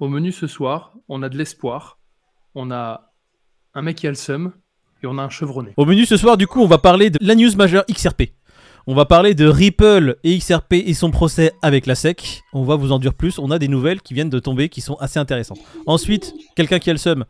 [0.00, 1.98] au menu ce soir, on a de l'espoir,
[2.54, 3.12] on a
[3.74, 4.52] un mec qui a le seum
[5.02, 5.72] et on a un chevronné.
[5.76, 8.32] Au menu ce soir, du coup, on va parler de la news majeure XRP.
[8.86, 12.42] On va parler de Ripple et XRP et son procès avec la SEC.
[12.54, 13.38] On va vous en dire plus.
[13.38, 15.60] On a des nouvelles qui viennent de tomber qui sont assez intéressantes.
[15.86, 17.24] Ensuite, quelqu'un qui a le seum.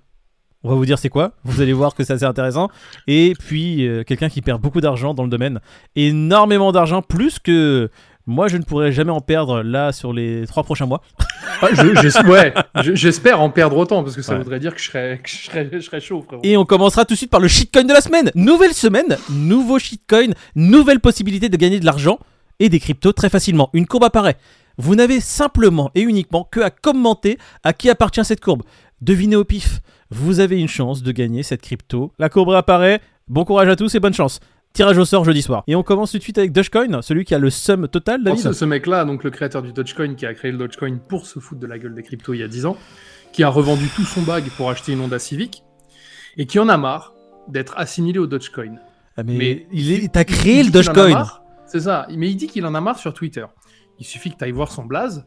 [0.63, 1.33] On va vous dire c'est quoi.
[1.43, 2.69] Vous allez voir que c'est assez intéressant.
[3.09, 5.61] Et puis, euh, quelqu'un qui perd beaucoup d'argent dans le domaine.
[5.97, 7.91] Énormément d'argent, plus que
[8.27, 11.03] moi, je ne pourrais jamais en perdre là sur les trois prochains mois.
[11.63, 12.53] Ah, je- j'es- ouais,
[12.83, 14.39] je- j'espère en perdre autant parce que ça Ouais.
[14.39, 16.43] voudrait dire que je serais, que je serais, je serais chaud, frérot.
[16.45, 18.31] Et on commencera tout de suite par le shitcoin de la semaine.
[18.35, 22.19] Nouvelle semaine, nouveau shitcoin, nouvelle possibilité de gagner de l'argent
[22.61, 23.71] et des cryptos très facilement.
[23.73, 24.37] Une courbe apparaît.
[24.79, 28.63] Vous n'avez simplement et uniquement que à commenter à qui appartient cette courbe.
[29.01, 29.81] Devinez au pif.
[30.11, 32.13] Vous avez une chance de gagner cette crypto.
[32.19, 33.01] La courbe apparaît.
[33.29, 34.41] Bon courage à tous et bonne chance.
[34.73, 35.65] Tirage au sort jeudi soir.
[35.67, 38.37] Et on commence tout de suite avec Dogecoin, celui qui a le sum total, Alors,
[38.37, 38.43] David.
[38.43, 41.41] ce, ce mec-là, donc le créateur du Dogecoin, qui a créé le Dogecoin pour se
[41.41, 42.77] foutre de la gueule des cryptos il y a 10 ans,
[43.33, 45.65] qui a revendu tout son bag pour acheter une Honda Civic,
[46.37, 47.15] et qui en a marre
[47.49, 48.77] d'être assimilé au Dogecoin.
[49.17, 51.27] Ah, mais, mais il est, t'as créé le Dogecoin.
[51.67, 53.45] C'est ça, mais il dit qu'il en a marre sur Twitter.
[53.99, 55.27] Il suffit que tu ailles voir son blaze.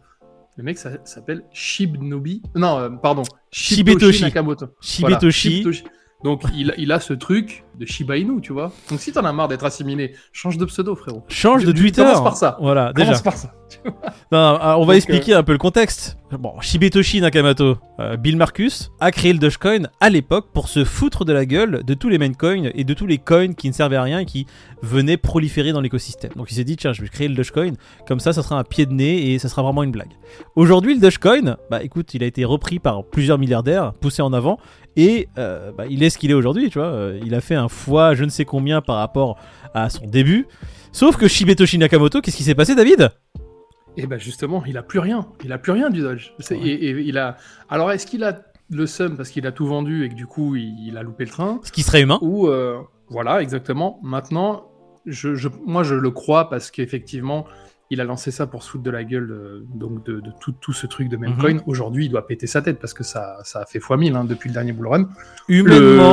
[0.56, 2.44] Le mec s'appelle Shibnobi.
[2.56, 3.24] Non, euh, pardon.
[3.52, 4.22] Shibetoshi.
[4.24, 4.68] Nakamoto.
[5.00, 5.52] Voilà, Shibetoshi.
[5.58, 5.84] Shibetoshi.
[6.24, 8.72] Donc il, il a ce truc de Shiba Inu, tu vois.
[8.90, 11.24] Donc si t'en as marre d'être assimilé, change de pseudo, frérot.
[11.28, 12.04] Change de Tu- Twitter.
[12.04, 12.58] commence par ça.
[12.62, 13.08] Voilà, déjà.
[13.08, 13.54] Commence par ça.
[14.32, 16.18] Non, non, ah, on va Donc, expliquer un peu le contexte.
[16.40, 21.26] Bon, Shibetoshi Nakamoto, euh, Bill Marcus, a créé le Dogecoin à l'époque pour se foutre
[21.26, 23.74] de la gueule de tous les main coins et de tous les coins qui ne
[23.74, 24.46] servaient à rien et qui
[24.84, 26.32] venaient proliférer dans l'écosystème.
[26.36, 27.74] Donc il s'est dit, tiens, je vais créer le Dogecoin,
[28.08, 30.12] comme ça, ça sera un pied de nez et ça sera vraiment une blague.
[30.56, 34.60] Aujourd'hui, le Dogecoin, bah écoute, il a été repris par plusieurs milliardaires, poussé en avant,
[34.96, 36.88] et euh, bah, il est ce qu'il est aujourd'hui, tu vois.
[36.88, 39.38] Euh, il a fait un fois je ne sais combien par rapport
[39.74, 40.48] à son début.
[40.92, 43.10] Sauf que Shibetoshi Nakamoto, qu'est-ce qui s'est passé, David?
[43.98, 45.28] Et ben justement, il a plus rien.
[45.44, 46.32] Il a plus rien du Dodge.
[46.52, 46.58] Ouais.
[46.58, 47.38] et, et il a.
[47.70, 48.40] Alors est-ce qu'il a
[48.70, 51.26] le seum parce qu'il a tout vendu et que du coup il, il a loupé
[51.26, 51.60] le train?
[51.64, 52.18] Ce qui serait humain.
[52.22, 52.80] Ou euh,
[53.10, 54.00] voilà, exactement.
[54.02, 54.66] Maintenant,
[55.06, 57.46] je, je- moi je le crois parce qu'effectivement,
[57.94, 60.52] il a lancé ça pour se foutre de la gueule euh, donc de, de tout,
[60.52, 61.58] tout ce truc de Memcoin.
[61.68, 64.26] Aujourd'hui, il doit péter sa tête parce que ça, ça a fait x 1000 hein,
[64.26, 65.10] depuis le dernier bull run.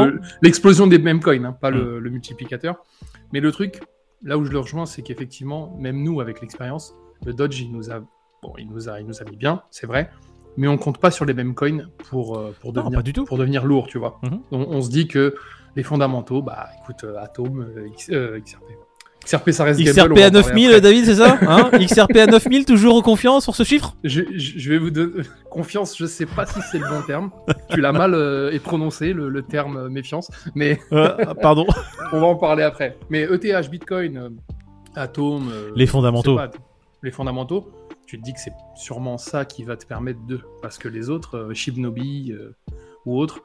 [0.07, 2.77] Le- L'explosion des Memcoin, hein, pas le, le multiplicateur.
[3.33, 3.81] Mais le truc,
[4.23, 6.95] là où je le rejoins, c'est qu'effectivement, même nous, avec l'expérience,
[7.27, 8.01] le Dodge, il nous a,
[8.43, 10.11] bon, il nous a, il nous a mis bien, c'est vrai.
[10.57, 13.25] Mais on compte pas sur les Memcoin pour, euh, pour, Non, devenir, pas du tout.
[13.25, 14.19] pour devenir lourd, tu vois.
[14.23, 14.41] Mhm.
[14.51, 15.35] on, on se dit que
[15.77, 18.65] les fondamentaux, bah écoute, euh, Atom, euh, X- euh, XRP.
[19.25, 20.81] XRP, ça reste XRP à en parler 9000, après.
[20.81, 23.95] David, c'est ça hein XRP à 9000, toujours confiant sur ce chiffre?
[24.03, 25.13] Je, je- je vais vous donner
[25.51, 27.31] confiance, je sais pas si c'est le bon terme.
[27.71, 31.67] tu l'as mal euh, prononcé, le, le terme euh, méfiance, mais Euh, Pardon.
[32.13, 32.97] on va en parler après.
[33.11, 34.29] Mais ETH, Bitcoin, euh,
[34.97, 36.37] Atom, Les fondamentaux.
[36.37, 36.51] pas,
[37.03, 37.71] les fondamentaux,
[38.07, 40.41] tu te dis que c'est sûrement ça qui va te permettre de.
[40.63, 42.35] Parce que les autres, Shibnobi
[43.07, 43.43] ou autres,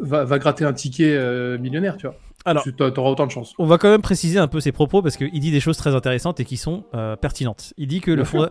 [0.00, 1.16] va, va gratter un ticket
[1.58, 2.16] millionnaire, tu vois.
[2.44, 3.52] Alors- Tu t'auras autant de chance.
[3.58, 5.94] On va quand même préciser un peu ses propos parce qu'il dit des choses très
[5.94, 7.74] intéressantes et qui sont euh, pertinentes.
[7.76, 8.50] Il dit que le fonda-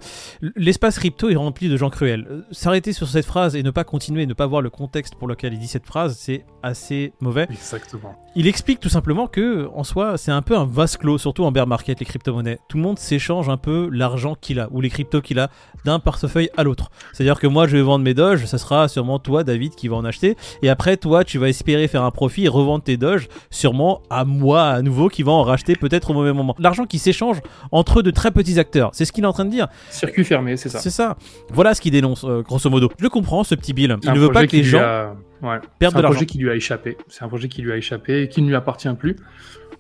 [0.56, 2.28] l'espace crypto est rempli de gens cruels.
[2.30, 5.28] Euh, S'arrêter sur cette phrase et ne pas continuer, ne pas voir le contexte pour
[5.28, 7.48] lequel il dit cette phrase, c'est assez mauvais.
[7.50, 8.16] Exactement.
[8.36, 11.52] Il explique tout simplement que, en soi, c'est un peu un vase clos, surtout en
[11.52, 12.60] bear market, les crypto-monnaies.
[12.70, 15.50] Tout le monde s'échange un peu l'argent qu'il a ou les cryptos qu'il a
[15.86, 16.92] d'un portefeuille à l'autre.
[17.14, 19.96] C'est-à-dire que moi, je vais vendre mes doges, ça sera sûrement toi, David, qui va
[19.96, 20.36] en acheter.
[20.62, 24.26] Et après, toi, tu vas espérer faire un profit et revendre tes doges, sûrement à
[24.26, 26.56] moi à nouveau, qui va en racheter peut-être au mauvais moment.
[26.60, 27.38] L'argent qui s'échange
[27.72, 28.90] entre de très petits acteurs.
[28.94, 29.68] C'est ce qu'il est en train de dire.
[29.90, 30.80] Circuit fermé, c'est ça.
[30.80, 31.18] C'est ça.
[31.52, 32.90] Voilà ce qu'il dénonce, euh, grosso modo.
[32.98, 33.96] Je le comprends, ce petit Bill.
[34.04, 35.60] Il ne veut pas que les gens a- ouais.
[35.80, 36.10] perdent C'est de un l'argent.
[36.16, 36.98] projet qui lui a échappé.
[37.10, 39.16] C'est un projet qui lui a échappé et qui ne lui appartient plus.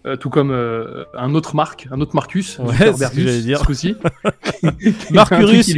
[0.05, 3.41] Euh, tout comme euh, un autre Marc, un autre Marcus, Ouais, Zuckerbergus, ce que j'allais
[3.41, 3.59] dire.
[3.59, 3.95] ce coup-ci.
[5.11, 5.73] Marcurus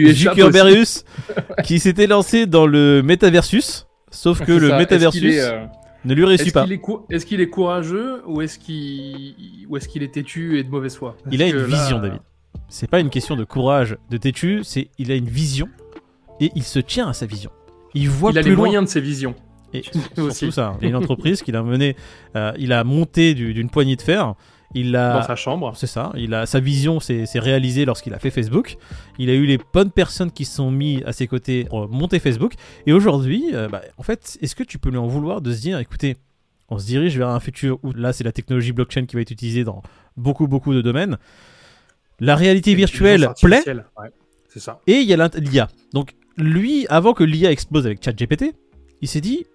[1.63, 4.81] qui s'était lancé dans le métaversus sauf que le ça.
[4.81, 6.65] Est-ce ne lui réussit pas.
[6.65, 11.15] est, cou- est-ce qu'il est courageux ou est-ce qu'il est têtu et de mauvaise foi?
[11.23, 12.19] Parce il a une que là, vision David.
[12.67, 15.67] C'est pas une question de courage de têtu c'est il a une vision
[16.39, 17.51] et il se tient à sa vision.
[17.93, 18.65] Il voit Il a plus les loin.
[18.65, 19.35] moyens de ses visions.
[19.73, 19.81] et
[20.15, 21.95] surtout ça il y a une entreprise qu'il a mené
[22.35, 24.33] euh, il a monté du- d'une poignée de fer
[24.75, 25.75] il a Dans sa chambre.
[25.75, 26.11] C'est ça.
[26.15, 28.77] Il a sa vision s'est réalisée lorsqu'il a fait Facebook.
[29.17, 32.19] Il a eu les bonnes personnes qui se sont mis à ses côtés pour monter
[32.19, 32.53] Facebook.
[32.85, 35.61] Et aujourd'hui, euh, bah, en fait, est-ce que tu peux lui en vouloir de se
[35.61, 36.17] dire, écoutez,
[36.69, 39.31] on se dirige vers un futur où là, c'est la technologie blockchain qui va être
[39.31, 39.81] utilisée dans
[40.17, 41.17] beaucoup, beaucoup de domaines.
[42.19, 44.11] La réalité virtuelle plaît ouais,
[44.49, 44.81] C'est ça.
[44.85, 45.69] et il y a l'IA.
[45.93, 48.53] Donc lui, avant que l'IA explose avec ChatGPT,
[49.01, 49.45] il s'est dit,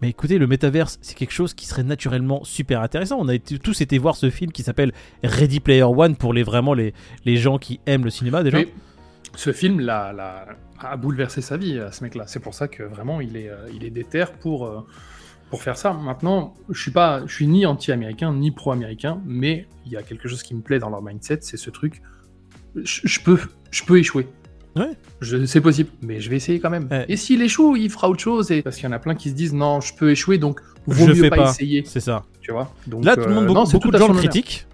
[0.00, 3.16] mais écoutez, le métaverse, c'est quelque chose qui serait naturellement super intéressant.
[3.18, 6.74] On a tous été voir ce film qui s'appelle Ready Player One pour les vraiment
[6.74, 6.92] les,
[7.24, 8.58] les gens qui aiment le cinéma déjà.
[9.34, 10.46] Ce film l'a-
[10.78, 12.24] a bouleversé sa vie à ce mec-là.
[12.26, 13.90] C'est pour ça que vraiment il est, euh, il est
[14.40, 14.86] pour, euh,
[15.50, 15.92] pour faire ça.
[15.92, 20.28] Maintenant, je suis pas, je suis ni anti-américain ni pro-américain, mais il y a quelque
[20.28, 22.02] chose qui me plaît dans leur mindset, c'est ce truc.
[22.74, 23.38] Je peux,
[23.70, 24.28] je peux échouer.
[24.76, 24.90] Ouais.
[25.20, 26.88] Je, c'est possible, mais je vais essayer quand même.
[26.90, 27.06] Ouais.
[27.08, 28.50] Et s'il échoue, il fera autre chose.
[28.50, 28.62] Et...
[28.62, 31.06] Parce qu'il y en a plein qui se disent non, je peux échouer, donc vaut
[31.06, 31.50] Je mieux fais pas, pas.
[31.50, 31.82] essayer.
[31.86, 32.24] C'est ça.
[32.42, 32.72] Tu vois?
[32.86, 34.66] Donc, Là, tout le monde, euh, beaucoup, non, de gens le critiquent.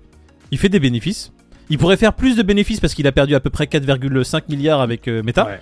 [0.50, 1.32] Il fait des bénéfices.
[1.70, 4.80] Il pourrait faire plus de bénéfices parce qu'il a perdu à peu près 4,5 milliards
[4.80, 5.46] avec euh, Meta.
[5.46, 5.60] Ouais.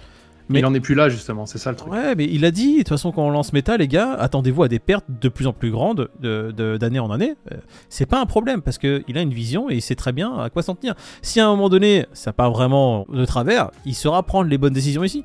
[0.50, 1.92] Mais- Il en est plus là justement, c'est ça le truc.
[1.92, 4.64] Ouais, mais il a dit, de toute façon, quand on lance Meta, les gars, attendez-vous
[4.64, 7.34] à des pertes de plus en plus grandes de- de- d'année en année.
[7.52, 7.56] Euh,
[7.88, 10.50] C'est pas un problème parce qu'il a une vision et il sait très bien à
[10.50, 10.94] quoi s'en tenir.
[11.22, 14.72] Si à un moment donné, ça part vraiment de travers, il saura prendre les bonnes
[14.74, 15.24] décisions ici.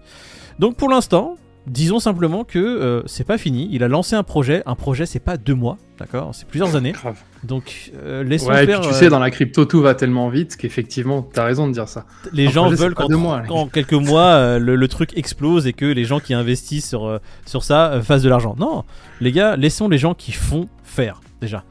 [0.59, 1.35] Donc pour l'instant,
[1.67, 3.67] disons simplement que euh, c'est pas fini.
[3.71, 4.61] Il a lancé un projet.
[4.67, 6.29] Un projet, c'est pas deux mois, d'accord?
[6.33, 6.91] C'est plusieurs années.
[6.91, 7.19] Grave.
[7.45, 8.81] Donc euh, laissons Ouais, et puis faire.
[8.81, 11.87] tu euh, sais, dans la crypto, tout va tellement vite qu'effectivement, t'as raison de dire
[11.87, 12.05] ça.
[12.33, 16.05] les gens projet, veulent qu'en quelques mois euh, le, le truc explose et que les
[16.05, 18.55] gens qui investissent sur, euh, sur ça euh, fassent de l'argent.
[18.57, 18.83] Non,
[19.21, 21.63] les gars, laissons les gens qui font faire déjà.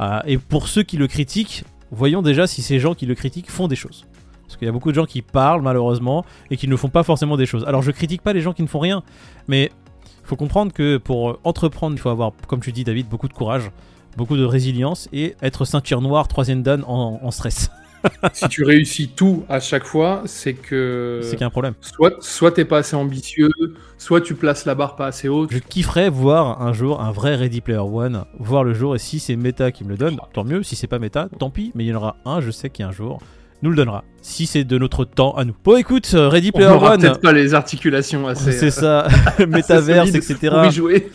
[0.00, 3.50] Euh, et pour ceux qui le critiquent, voyons déjà si ces gens qui le critiquent
[3.50, 4.04] font des choses.
[4.42, 7.04] Parce qu'il y a beaucoup de gens qui parlent malheureusement et qui ne font pas
[7.04, 7.64] forcément des choses.
[7.66, 9.02] Alors je critique pas les gens qui ne font rien,
[9.48, 9.70] mais
[10.22, 13.28] il faut comprendre que pour euh, entreprendre, il faut avoir, comme tu dis David, beaucoup
[13.28, 13.70] de courage,
[14.16, 17.70] beaucoup de résilience et être ceinture noire, troisième dan en, en stress.
[18.32, 21.74] si tu réussis tout à chaque fois, c'est que C'est qu'il y a un problème.
[21.80, 23.50] soit, soit t'es pas assez ambitieux,
[23.98, 25.52] soit tu places la barre pas assez haute.
[25.52, 29.20] Je kifferais voir un jour un vrai Ready Player One, voir le jour, et si
[29.20, 31.84] c'est Meta qui me le donne, tant mieux, si c'est pas Meta, tant pis, mais
[31.84, 33.20] il y en aura un, je sais qu'il y a un jour,
[33.62, 35.54] nous le donnera, si c'est de notre temps à nous.
[35.64, 38.50] Bon écoute, euh, Ready On Player One, peut-être pas les articulations assez.
[38.52, 40.56] c'est euh, ça, solides etc.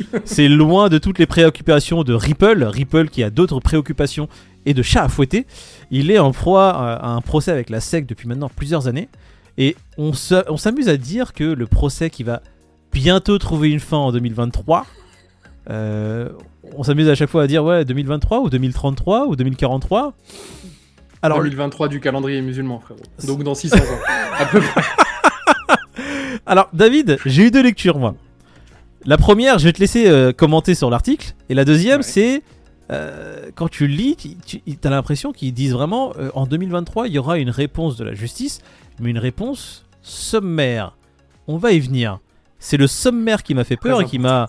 [0.26, 4.30] C'est loin de toutes les préoccupations de Ripple, Ripple qui a d'autres préoccupations
[4.66, 5.46] et de chat à fouetter.
[5.92, 9.10] Il est en proie à un procès avec la SEC depuis maintenant plusieurs années.
[9.58, 12.42] Et on se- on s'amuse à dire que le procès qui va
[12.94, 14.86] bientôt trouver une fin en 2023,
[15.70, 16.30] euh,
[16.78, 20.14] on s'amuse à chaque fois à dire ouais 2023 ou 2033 ou 2043.
[21.22, 23.00] Alors 2023 du calendrier musulman, frérot.
[23.26, 23.82] Donc dans 600 ans.
[24.40, 24.82] À peu près.
[26.46, 28.16] Alors, David, j'ai eu deux lectures, moi.
[29.06, 31.34] La première, je vais te laisser euh, commenter sur l'article.
[31.50, 32.04] Et la deuxième, Ouais.
[32.04, 32.44] c'est.
[32.92, 34.16] euh, quand tu le lis,
[34.46, 38.06] tu, as l'impression qu'ils disent vraiment euh, en 2023, il y aura une réponse de
[38.06, 38.60] la justice,
[39.00, 40.96] mais une réponse sommaire.
[41.48, 42.20] On va y venir.
[42.60, 44.48] C'est le sommaire qui m'a fait peur et qui m'a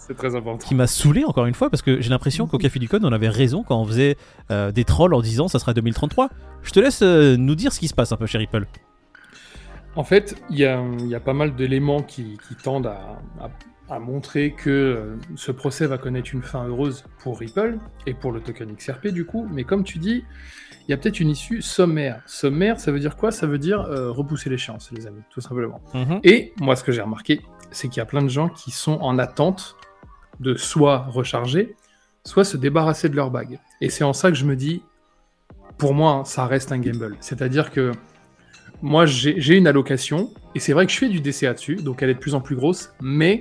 [0.66, 3.12] qui m'a saoulé encore une fois parce que j'ai l'impression qu'au Café du Code on
[3.12, 4.16] avait raison quand on faisait
[4.50, 6.30] euh, des trolls en disant ça sera 2033.
[6.62, 8.66] Je te laisse euh, nous dire ce qui se passe un peu chez Ripple.
[9.96, 13.50] En fait, il y y a pas mal d'éléments qui, qui tendent à, à-
[13.90, 18.32] à montrer que euh, ce procès va connaître une fin heureuse pour Ripple et pour
[18.32, 19.48] le token XRP du coup.
[19.50, 20.24] Mais comme tu dis,
[20.86, 22.20] il y a peut-être une issue sommaire.
[22.26, 23.30] Sommaire, ça veut dire quoi?
[23.32, 25.80] Ça veut dire euh, repousser l'échéance, les amis, tout simplement.
[26.22, 27.40] Et moi, ce que j'ai remarqué,
[27.70, 29.76] c'est qu'il y a plein de gens qui sont en attente
[30.40, 31.74] de soit recharger,
[32.24, 33.58] soit se débarrasser de leur bague.
[33.80, 34.82] Et c'est en ça que je me dis,
[35.78, 37.16] pour moi, ça reste un gamble.
[37.20, 37.92] C'est-à-dire que
[38.82, 42.10] moi, j'ai une allocation, et c'est vrai que je fais du DCA dessus, donc elle
[42.10, 43.40] est de plus en plus grosse, mais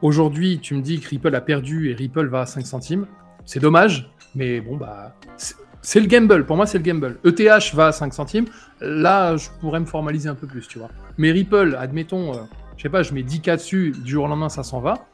[0.00, 3.06] aujourd'hui, tu me dis que Ripple a perdu et Ripple va à 5 centimes.
[3.44, 6.46] C'est dommage, mais bon, bah, c'est- c'est le gamble.
[6.46, 7.18] Pour moi, c'est le gamble.
[7.24, 8.46] ETH va à 5 centimes.
[8.80, 10.88] Là, je pourrais me formaliser un peu plus, tu vois.
[11.18, 12.38] Mais Ripple, admettons, euh,
[12.82, 15.06] je sais pas, je mets 10K dessus, du jour au lendemain, ça s'en va.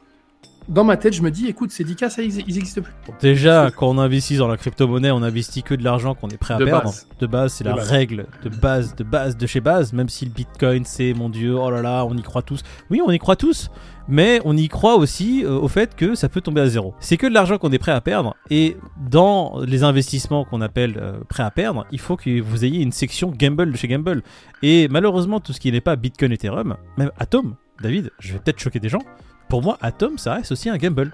[0.69, 2.93] Dans ma tête, je me dis, écoute, ces 10K, ça, ils, ils existent plus.
[3.21, 6.55] Déjà, quand on investit dans la crypto-monnaie, on investit que de l'argent qu'on est prêt
[6.55, 6.85] à De perdre.
[6.85, 7.07] base.
[7.19, 7.89] De base, c'est la base.
[7.91, 9.95] règle de base, de base, de chez base.
[9.95, 12.61] Même si le bitcoin, c'est mon dieu, oh là là, on y croit tous.
[12.91, 13.71] Oui, on y croit tous.
[14.11, 16.95] Mais on y croit aussi euh, au fait que ça peut tomber à zéro.
[17.01, 18.35] C'est que de l'argent qu'on est prêt à perdre.
[18.51, 18.77] Et
[19.11, 22.93] dans les investissements qu'on appelle euh, prêt à perdre, il faut que vous ayez une
[22.93, 24.23] section gamble de chez Gamble.
[24.63, 28.59] Et malheureusement, tout ce qui n'est pas Bitcoin, Ethereum, même Atom, David, je vais peut-être
[28.61, 29.01] choquer des gens.
[29.49, 31.13] Pour moi, Atom, ça reste aussi un gamble.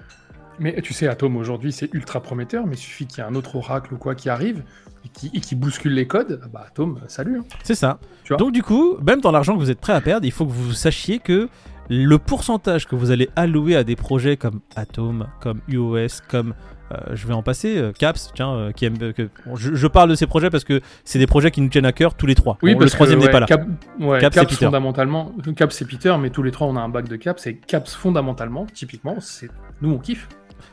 [0.59, 3.35] Mais tu sais, Atom aujourd'hui, c'est ultra prometteur, mais il suffit qu'il y ait un
[3.35, 4.63] autre oracle ou quoi qui arrive
[5.05, 6.39] et qui, et qui bouscule les codes.
[6.43, 7.39] ah Bah, Atom, salut.
[7.39, 7.45] hein.
[7.63, 7.99] C'est ça.
[8.23, 10.31] Tu vois Donc du coup, même dans l'argent que vous êtes prêt à perdre, il
[10.31, 11.49] faut que vous sachiez que
[11.89, 16.53] le pourcentage que vous allez allouer à des projets comme Atom, comme UOS, comme
[16.91, 19.87] euh, je vais en passer, euh, Caps, tiens, euh, qui aime, que, bon, je, je
[19.87, 22.25] parle de ces projets parce que c'est des projets qui nous tiennent à cœur tous
[22.27, 22.57] les trois.
[22.61, 23.45] Oui, Bon, parce le troisième n'est ouais, pas là.
[23.47, 23.61] Cap,
[23.99, 24.65] ouais, Cap, c'est Caps, Peter.
[24.65, 27.57] fondamentalement, Caps c'est Peter, mais tous les trois on a un bac de Caps et
[27.57, 29.49] Caps fondamentalement, typiquement, c'est
[29.81, 30.27] nous on kiffe.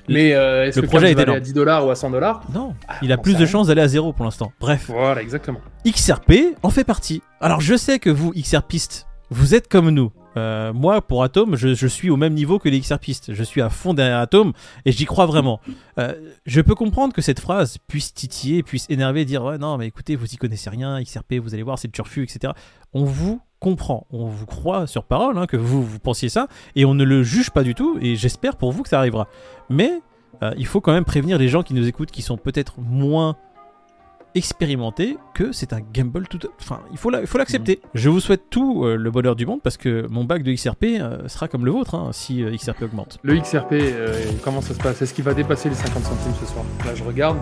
[0.09, 1.37] Mais est-ce le que projet Caps est va aller énorme.
[1.37, 2.43] à 10 dollars ou à 100 dollars?
[2.53, 4.53] Non, Ah, il a plus de chances d'aller à zéro pour l'instant.
[4.61, 5.61] Bref, Voilà, exactement.
[5.87, 7.23] XRP en fait partie.
[7.41, 10.11] Alors je sais que vous, XRPistes, vous êtes comme nous.
[10.37, 13.35] Euh, moi, pour Atom, je, suis au même niveau que les XRPistes.
[13.35, 14.53] Je suis à fond derrière Atom
[14.85, 15.61] et j'y crois vraiment.
[15.99, 16.15] Euh,
[16.47, 20.17] je peux comprendre que cette phrase puisse titiller, puisse énerver, dire ouais, non, mais écoutez,
[20.17, 22.53] vous y connaissez rien, XRP, vous allez voir, c'est le turfu, etc.
[22.93, 26.85] On vous comprend, on vous croit sur parole hein, que vous, vous pensiez ça et
[26.85, 29.29] on ne le juge pas du tout et j'espère pour vous que ça arrivera.
[29.71, 30.01] Mais
[30.43, 33.37] euh, il faut quand même prévenir les gens qui nous écoutent qui sont peut-être moins
[34.35, 36.39] expérimenté que c'est un gamble tout.
[36.61, 37.81] Enfin, il faut la- il faut l'accepter.
[37.95, 40.85] Je vous souhaite tout euh, le bonheur du monde parce que mon bac de XRP
[41.01, 43.19] euh, sera comme le vôtre hein, si euh, XRP augmente.
[43.23, 43.75] Le XRP,
[44.43, 45.03] comment ça se passe?
[45.03, 46.65] Est-ce qu'il va dépasser les 50 centimes ce soir?
[46.87, 47.39] Là, je regarde.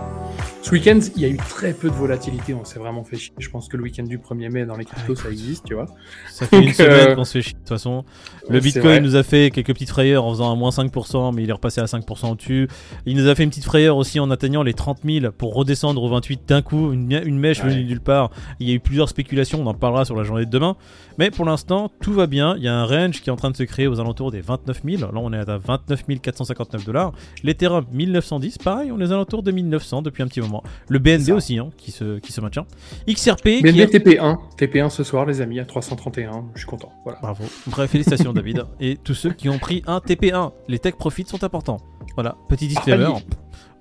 [0.63, 2.53] Ce week-end, il y a eu très peu de volatilité.
[2.53, 3.33] On s'est vraiment fait chier.
[3.39, 5.87] Je pense que le week-end du 1er mai dans les cryptos, ça existe, tu vois.
[6.29, 7.53] Ça fait une semaine euh, qu'on se fait chier.
[7.53, 8.05] De toute façon,
[8.47, 11.49] le Bitcoin nous a fait quelques petites frayeurs en faisant un moins 5%, mais il
[11.49, 12.67] est repassé à 5% au-dessus.
[13.07, 16.01] Il nous a fait une petite frayeur aussi en atteignant les 30 000 pour redescendre
[16.03, 17.69] au 28 d'un coup, une, une mèche Ouais.
[17.69, 18.29] venue nulle part.
[18.59, 20.75] Il y a eu plusieurs spéculations, on en parlera sur la journée de demain.
[21.17, 22.55] Mais pour l'instant, tout va bien.
[22.57, 24.41] Il y a un range qui est en train de se créer aux alentours des
[24.41, 25.01] 29 000.
[25.01, 27.13] Là, on est à 29 459 dollars.
[27.43, 30.50] L'Ethereum 1910, pareil, on est aux alentours de 1900 depuis un petit moment.
[30.87, 31.33] Le ça.
[31.35, 32.65] aussi, hein, qui, se, qui se maintient.
[33.09, 34.37] XRP, qui BNB est- TP1.
[34.57, 36.45] TP1 ce soir, les amis, à 331.
[36.53, 36.91] Je suis content.
[37.03, 37.19] Voilà.
[37.21, 37.43] Bravo.
[37.67, 38.65] Bref, félicitations David.
[38.79, 41.77] Et tous ceux qui ont pris un TP1, les tech profits sont importants.
[42.15, 43.05] Voilà, petit disclaimer.
[43.05, 43.25] Palier.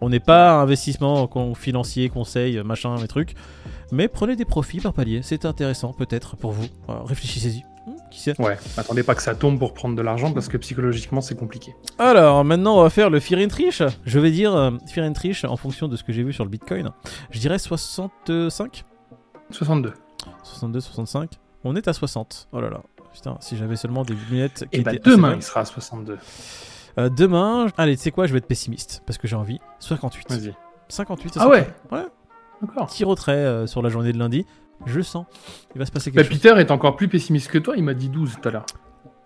[0.02, 3.34] On n'est pas investissement financier, conseil, machin, mes trucs.
[3.92, 5.20] Mais prenez des profits par palier.
[5.22, 6.66] C'est intéressant peut-être pour vous.
[6.86, 7.64] Voilà, Réfléchissez-y.
[8.10, 11.20] Qui sait Ouais, attendez pas que ça tombe pour prendre de l'argent parce que psychologiquement,
[11.20, 11.74] c'est compliqué.
[11.98, 13.82] Alors maintenant on va faire le Fear and Trish.
[14.04, 16.44] Je vais dire euh, Fear and Trish en fonction de ce que j'ai vu sur
[16.44, 16.90] le Bitcoin.
[17.30, 18.84] Je dirais 65
[19.50, 19.92] 62.
[20.42, 21.30] 62, 65
[21.64, 22.48] On est à 60.
[22.52, 22.82] Oh là là.
[23.12, 25.64] Putain, si j'avais seulement des lunettes qui Et bah, étaient assez demain, il sera à
[25.64, 26.18] 62.
[26.98, 29.60] Euh, demain, allez, tu sais quoi, je vais être pessimiste parce que j'ai envie.
[29.80, 30.30] 58.
[30.30, 30.54] Vas-y.
[30.88, 31.68] 58, ça Ah ouais.
[31.90, 32.04] Ouais.
[32.62, 32.86] D'accord.
[32.86, 34.46] Petit retrait euh, sur la journée de lundi.
[34.86, 35.26] Je sens.
[35.74, 36.40] Il va se passer Bah, quelque chose.
[36.42, 37.74] Peter est encore plus pessimiste que toi.
[37.76, 38.66] Il m'a dit 12 tout à l'heure.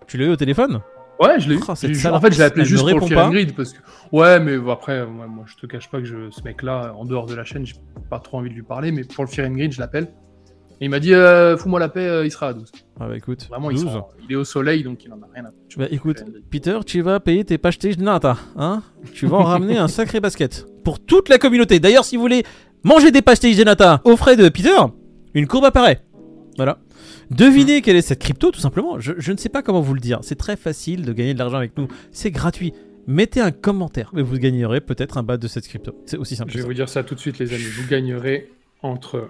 [0.06, 0.80] Tu l'as eu au téléphone?
[1.20, 1.61] Ouais, je l'ai eu.
[1.66, 3.32] Oh, en fait, je l'ai appelé elle juste pour le répond Fear and pas.
[3.34, 3.78] Greed parce que.
[4.12, 6.30] Ouais, mais après, moi, moi, je te cache pas que je...
[6.30, 7.76] ce mec-là, en dehors de la chaîne, j'ai
[8.11, 10.08] pas trop envie de lui parler, mais pour le Fear and Greed, je l'appelle.
[10.80, 12.68] Et il m'a dit, euh, fous-moi la paix, euh, il sera à 12.
[12.99, 13.84] Ah bah écoute, Vraiment, il, 12.
[13.92, 15.78] sera- il est au soleil, donc il en a rien à foutre.
[15.78, 18.82] Bah écoute, Peter, tu vas payer tes pâchetés nata, hein?
[19.12, 20.66] Tu vas en ramener un sacré basket.
[20.82, 21.78] Pour toute la communauté.
[21.78, 22.42] D'ailleurs, si vous voulez
[22.82, 24.70] manger des pâchetés nata aux frais de Peter,
[25.35, 26.00] une courbe apparaît.
[26.57, 26.79] Voilà.
[27.31, 29.00] Devinez quelle est cette crypto, tout simplement.
[29.00, 30.21] Je, je ne sais pas comment vous le dire.
[30.23, 31.88] C'est très facile de gagner de l'argent avec nous.
[32.12, 32.73] C'est gratuit.
[33.07, 35.95] Mettez un commentaire et vous gagnerez peut-être un bas de cette crypto.
[36.07, 36.53] C'est aussi simple.
[36.53, 36.69] Je vais ça.
[36.69, 37.64] vous dire ça tout de suite, les amis.
[37.64, 38.50] Vous gagnerez
[38.83, 39.29] entre.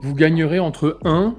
[0.00, 1.36] Vous gagnerez entre 1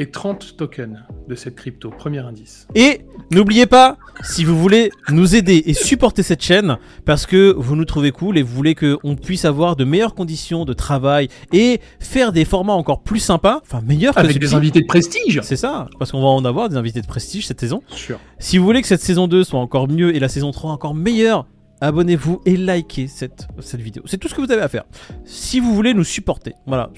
[0.00, 0.96] et 30 tokens
[1.28, 1.90] de cette crypto.
[1.90, 2.66] Premier indice.
[2.74, 7.76] Et n'oubliez pas, si vous voulez nous aider et supporter cette chaîne, parce que vous
[7.76, 11.82] nous trouvez cool et vous voulez qu'on puisse avoir de meilleures conditions de travail et
[11.98, 15.56] faire des formats encore plus sympas, enfin meilleurs que Avec des invités de prestige C'est
[15.56, 17.82] ça, parce qu'on va en avoir des invités de prestige cette saison.
[17.88, 18.18] Sûr.
[18.38, 20.94] Si vous voulez que cette saison 2 soit encore mieux et la saison 3 encore
[20.94, 21.44] meilleure,
[21.80, 24.02] abonnez-vous et likez cette, vidéo.
[24.06, 24.84] C'est tout ce que vous avez à faire.
[25.24, 26.90] Si vous voulez nous supporter, voilà,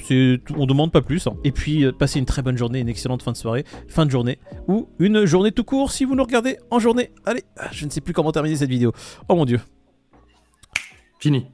[0.57, 1.27] on demande pas plus.
[1.27, 1.35] hein.
[1.45, 4.11] Et puis, euh, passez une très bonne journée, une excellente fin de soirée, fin de
[4.11, 7.11] journée, ou une journée tout court si vous nous regardez en journée.
[7.25, 8.93] Allez, je ne sais plus comment terminer cette vidéo.
[9.29, 9.61] Oh mon dieu.
[11.21, 11.47] Fini.